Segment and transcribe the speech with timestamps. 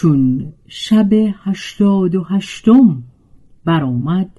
[0.00, 1.12] چون شب
[1.44, 3.02] هشتاد و هشتم
[3.64, 4.30] برآمد.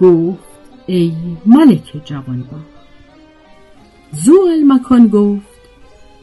[0.00, 0.38] گفت
[0.86, 1.12] ای
[1.46, 2.58] ملک جوانبا
[4.12, 5.60] زو المکان گفت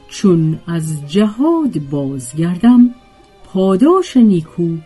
[0.07, 2.95] چون از جهاد بازگردم
[3.43, 4.77] پاداش نیکو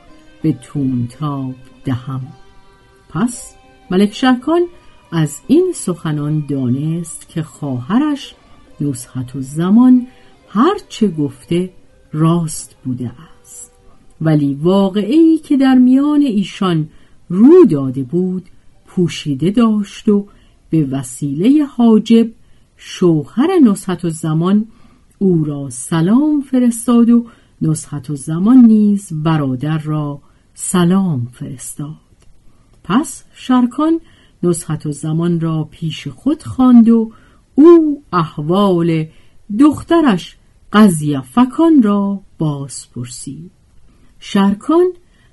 [0.44, 1.56] به تونتاب
[1.86, 2.22] دهم.
[3.10, 3.56] پس
[3.92, 4.62] ملک شهکان
[5.12, 8.36] از این سخنان دانست که خواهرش
[8.82, 10.08] نصحت و زمان
[10.50, 11.70] هرچه گفته
[12.14, 13.72] راست بوده است.
[14.22, 16.90] ولی واقعی که در میان ایشان
[17.30, 18.46] رو داده بود
[18.88, 20.28] پوشیده داشت و
[20.70, 22.28] به وسیله حاجب
[22.78, 24.66] شوهر نصحت و زمان
[25.20, 27.26] او را سلام فرستاد و
[27.62, 30.22] نصحت و زمان نیز برادر را
[30.54, 31.88] سلام فرستاد.
[32.84, 34.00] پس شرکان
[34.44, 37.12] نصحت و زمان را پیش خود خواند و
[37.56, 39.06] او احوال
[39.60, 40.38] دخترش
[40.74, 43.52] قضیه فکان را باز پرسید.
[44.20, 44.86] شرکان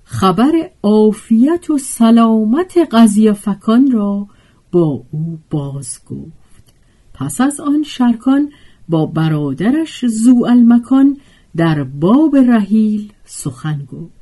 [0.04, 4.26] خبر عافیت و سلامت قضیه فکان را
[4.72, 6.74] با او باز گفت.
[7.14, 8.52] پس از آن شرکان
[8.88, 11.16] با برادرش زو المکان
[11.56, 14.19] در باب رحیل سخن گفت.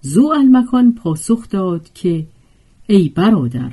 [0.00, 2.26] زو المکان پاسخ داد که
[2.86, 3.72] ای برادر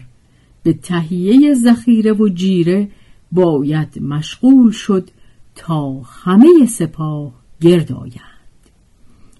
[0.63, 2.91] به تهیه ذخیره و جیره
[3.31, 5.09] باید مشغول شد
[5.55, 8.69] تا همه سپاه گرد آیند.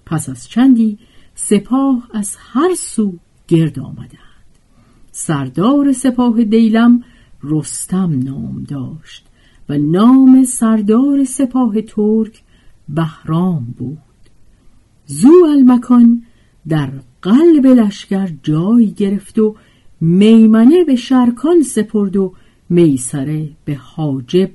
[0.06, 0.98] پس از چندی
[1.34, 4.16] سپاه از هر سو گرد آمدند.
[5.12, 7.04] سردار سپاه دیلم
[7.42, 9.26] رستم نام داشت
[9.68, 12.42] و نام سردار سپاه ترک
[12.88, 13.98] بهرام بود.
[15.06, 16.22] زو المکان
[16.68, 16.90] در
[17.22, 19.56] قلب لشکر جای گرفت و
[20.00, 22.32] میمنه به شرکان سپرد و
[22.70, 24.50] میسره به حاجب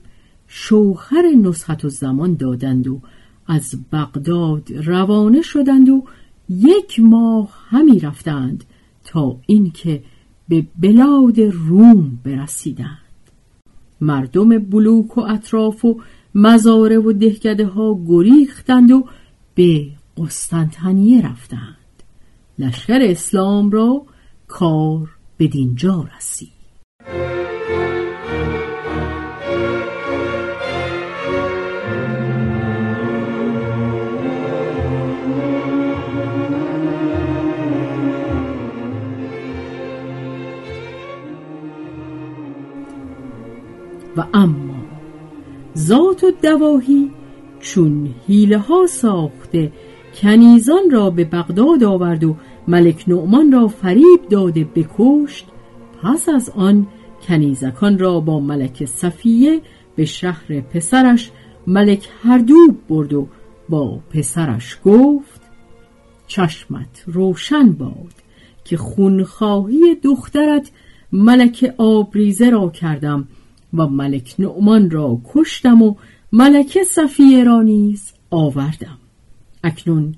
[0.47, 3.01] شوهر نصحت و زمان دادند و
[3.47, 6.03] از بغداد روانه شدند و
[6.49, 8.63] یک ماه همی رفتند
[9.03, 10.03] تا اینکه
[10.49, 12.97] به بلاد روم برسیدند.
[14.01, 16.01] مردم بلوک و اطراف و
[16.35, 19.05] مزاره و دهکده ها گریختند و
[19.55, 21.80] به قسطنطنیه رفتند.
[22.61, 24.01] لشکر اسلام را
[24.47, 26.51] کار به دینجا رسید.
[44.17, 44.75] و اما
[45.77, 47.11] ذات و دواهی
[47.59, 49.71] چون حیله ها ساخته
[50.15, 52.35] کنیزان را به بغداد آورد و
[52.67, 55.47] ملک نعمان را فریب داده بکشت
[56.03, 56.87] پس از آن
[57.27, 59.61] کنیزکان را با ملک صفیه
[59.95, 61.31] به شهر پسرش
[61.67, 63.27] ملک هردوب برد و
[63.69, 65.41] با پسرش گفت
[66.27, 68.13] چشمت روشن باد
[68.63, 70.71] که خونخواهی دخترت
[71.11, 73.27] ملک آبریزه را کردم
[73.73, 75.95] و ملک نعمان را کشتم و
[76.31, 78.97] ملک صفیه را نیز آوردم.
[79.63, 80.15] اکنون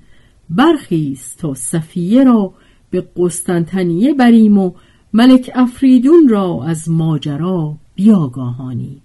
[0.50, 2.52] برخیز تا صفیه را
[2.90, 4.72] به قسطنطنیه بریم و
[5.12, 9.00] ملک افریدون را از ماجرا بیاگاهانی.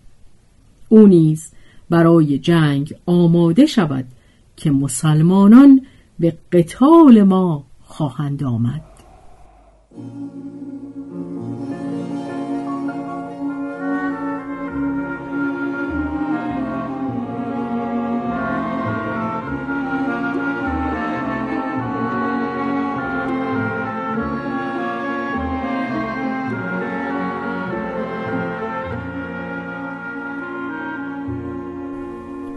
[0.90, 1.52] او نیز
[1.90, 4.06] برای جنگ آماده شود
[4.56, 5.82] که مسلمانان
[6.20, 8.89] به قتال ما خواهند آمد.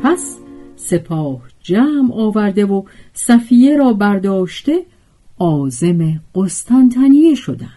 [0.03, 0.37] پس
[0.77, 2.83] سپاه جمع آورده و
[3.15, 4.83] صفیه را برداشته
[5.39, 7.69] آزم قسطنطنیه شدند.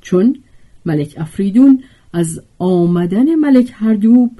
[0.00, 0.38] چون
[0.86, 1.82] ملک افریدون
[2.12, 4.30] از آمدن ملک هردوب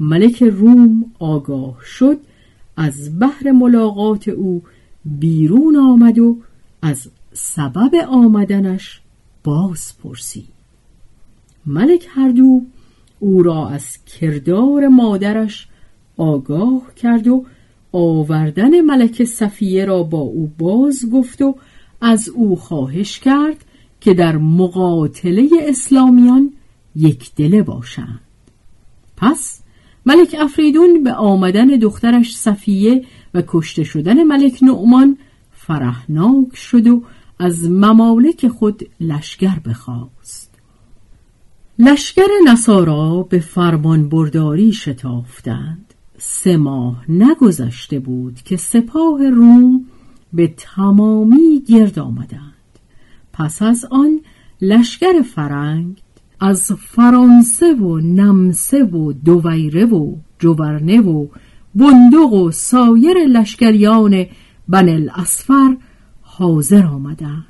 [0.00, 2.18] ملک روم آگاه شد
[2.76, 4.62] از بحر ملاقات او
[5.04, 6.38] بیرون آمد و
[6.82, 9.00] از سبب آمدنش
[9.44, 10.48] باز پرسید.
[11.66, 12.66] ملک هردوب
[13.20, 15.68] او را از کردار مادرش
[16.16, 17.44] آگاه کرد و
[17.92, 21.56] آوردن ملک صفیه را با او باز گفت و
[22.00, 23.64] از او خواهش کرد
[24.00, 26.52] که در مقاتله اسلامیان
[26.96, 28.20] یک دله باشند.
[29.16, 29.62] پس
[30.06, 33.04] ملک افریدون به آمدن دخترش صفیه
[33.34, 35.18] و کشته شدن ملک نعمان
[35.52, 37.02] فرحناک شد و
[37.38, 40.54] از ممالک خود لشکر بخواست.
[41.78, 45.91] لشکر نصارا به فرمان برداری شتافتند.
[46.18, 49.84] سه ماه نگذشته بود که سپاه روم
[50.32, 52.52] به تمامی گرد آمدند.
[53.32, 54.20] پس از آن
[54.60, 56.02] لشکر فرنگ
[56.40, 61.26] از فرانسه و نمسه و دویره و جوورنه و
[61.74, 64.26] بندق و سایر لشکریان
[64.68, 65.76] بن الاسفر
[66.22, 67.46] حاضر آمدند.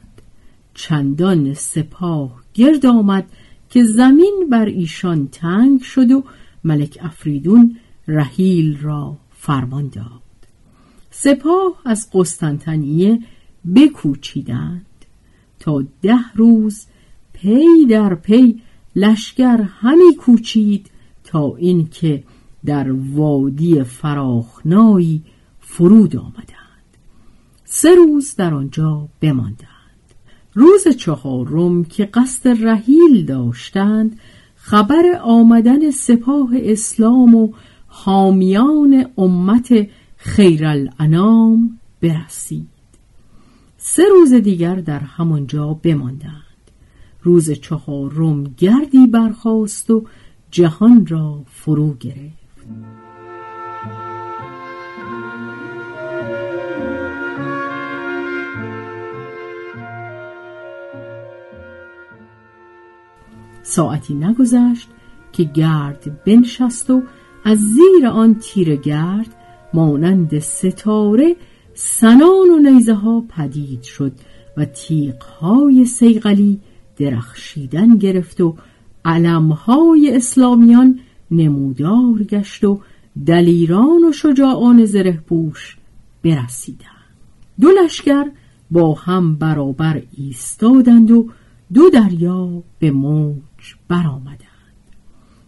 [0.75, 3.25] چندان سپاه گرد آمد
[3.71, 6.25] که زمین بر ایشان تنگ شد و
[6.65, 7.77] ملک افریدون
[8.09, 10.23] رحیل را فرمان داد.
[11.11, 13.21] سپاه از قسطنطنیه
[13.75, 14.87] بکوچیدند
[15.61, 16.87] تا ده روز
[17.33, 18.63] پی در پی
[18.97, 20.91] لشکر همی کوچید
[21.25, 22.25] تا اینکه
[22.65, 25.23] در وادی فراخنایی
[25.61, 26.63] فرود آمدند.
[27.65, 29.69] سه روز در آنجا بماندند.
[30.55, 34.19] روز چهارم که قصد رحیل داشتند
[34.55, 37.53] خبر آمدن سپاه اسلام و
[37.95, 42.69] حامیان امت خیرالانام برسید.
[43.77, 46.43] سه روز دیگر در همانجا بماندند.
[47.23, 50.05] روز چهارم گردی برخاست و
[50.51, 52.67] جهان را فرو گرفت.
[63.63, 64.89] ساعتی نگذشت
[65.33, 67.03] که گرد بنشست و
[67.45, 69.35] از زیر آن تیر گرد
[69.75, 71.37] مانند ستاره
[71.75, 74.13] سنان و نیزه ها پدید شد
[74.57, 76.61] و تیغ های سیغلی
[76.97, 78.57] درخشیدن گرفت و
[79.05, 81.01] علمهای اسلامیان
[81.31, 82.81] نمودار گشت و
[83.27, 85.77] دلیران و شجاعان زره پوش
[86.25, 86.89] برسیدند.
[87.61, 88.31] دو لشکر
[88.71, 91.31] با هم برابر ایستادند و
[91.75, 94.39] دو دریا به موج برآمدند.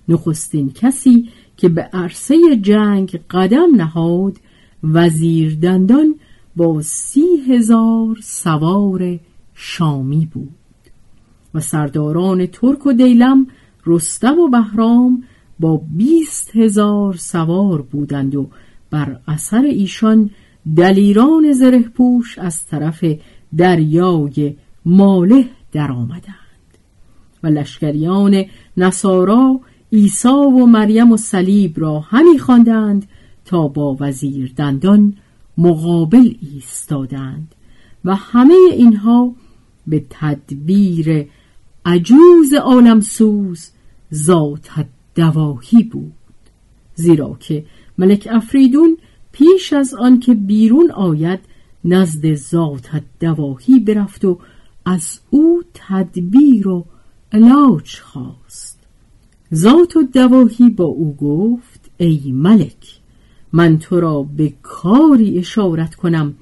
[0.08, 4.36] نخستین کسی که به عرصه جنگ قدم نهاد
[4.82, 6.14] وزیر دندان
[6.56, 9.18] با سی هزار سوار
[9.54, 10.54] شامی بود.
[11.54, 13.46] و سرداران ترک و دیلم
[13.86, 15.24] رستم و بهرام
[15.60, 18.48] با بیست هزار سوار بودند و
[18.90, 20.30] بر اثر ایشان
[20.76, 23.04] دلیران زره پوش از طرف
[23.56, 26.34] دریای ماله در آمدند
[27.42, 28.44] و لشکریان
[28.76, 29.60] نصارا
[29.94, 33.08] عیسی و مریم و صلیب را همی خواندند
[33.44, 35.16] تا با وزیر دندان
[35.58, 37.54] مقابل ایستادند
[38.04, 39.34] و همه اینها
[39.86, 41.26] به تدبیر
[41.84, 43.70] عجوز عالمسوز
[44.14, 46.12] ذات دواهی بود.
[46.94, 47.64] زیرا که
[47.98, 48.96] ملک افریدون
[49.32, 51.40] پیش از آنکه بیرون آید
[51.84, 54.38] نزد ذات دواهی برفت و
[54.84, 56.84] از او تدبیر و
[57.32, 58.83] علاج خواست.
[59.54, 63.00] ذات و دواهی با او گفت ای ملک
[63.52, 66.34] من تو را به کاری اشارت کنم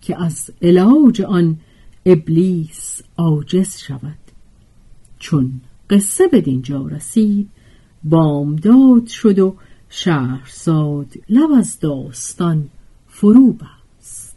[0.00, 1.56] که از علاج آن
[2.06, 4.18] ابلیس عاجز شود.
[5.18, 7.48] چون قصه به دینجا رسید
[8.04, 9.56] بامداد شد و
[9.88, 12.68] شهرزاد لب از داستان
[13.08, 14.36] فرو بست.